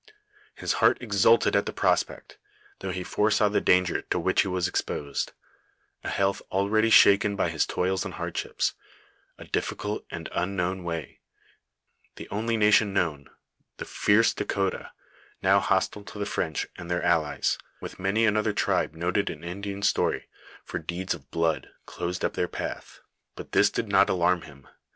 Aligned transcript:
His 0.55 0.73
heart 0.81 0.97
exulted 0.99 1.55
at 1.55 1.67
the 1.67 1.71
prospect, 1.71 2.39
though 2.79 2.89
he 2.89 3.03
foresaw 3.03 3.49
the 3.49 3.61
danger 3.61 4.01
to 4.01 4.17
which 4.17 4.41
he 4.41 4.47
was 4.47 4.67
exposed, 4.67 5.31
a 6.03 6.09
health 6.09 6.41
already 6.51 6.89
shaken 6.89 7.35
by 7.35 7.49
his 7.49 7.67
toils 7.67 8.03
md 8.03 8.13
hardships, 8.13 8.73
a 9.37 9.45
difficult 9.45 10.03
and 10.09 10.27
unknown 10.31 10.83
way, 10.83 11.19
the 12.15 12.27
only 12.31 12.57
nation 12.57 12.95
known— 12.95 13.29
aie 13.79 13.85
fierce 13.85 14.33
Dahcotah— 14.33 14.89
now 15.43 15.59
hostile 15.59 16.03
to 16.05 16.17
the 16.17 16.25
French 16.25 16.67
and 16.77 16.89
thoir 16.89 17.03
al; 17.03 17.21
fcs, 17.23 17.59
with 17.79 17.97
Jiiany 17.97 18.27
another 18.27 18.53
tribe 18.53 18.95
noted 18.95 19.29
in 19.29 19.43
Indian 19.43 19.83
story 19.83 20.29
for 20.65 20.79
de^vis 20.79 21.13
of 21.13 21.29
blood, 21.29 21.69
closed 21.85 22.25
up 22.25 22.33
their 22.33 22.47
path. 22.47 23.01
But 23.35 23.51
''ah 23.51 23.71
did 23.71 23.87
not 23.87 24.09
alarm 24.09 24.41
him. 24.41 24.67